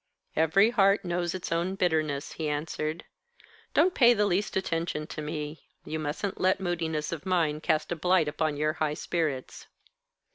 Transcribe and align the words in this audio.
"Every 0.35 0.71
heart 0.71 1.05
knows 1.05 1.35
its 1.35 1.51
own 1.51 1.75
bitterness," 1.75 2.31
he 2.31 2.49
answered. 2.49 3.05
"Don't 3.75 3.93
pay 3.93 4.15
the 4.15 4.25
least 4.25 4.57
attention 4.57 5.05
to 5.05 5.21
me. 5.21 5.67
You 5.85 5.99
mustn't 5.99 6.41
let 6.41 6.59
moodiness 6.59 7.11
of 7.11 7.23
mine 7.23 7.61
cast 7.61 7.91
a 7.91 7.95
blight 7.95 8.27
upon 8.27 8.57
your 8.57 8.73
high 8.73 8.95
spirits." 8.95 9.67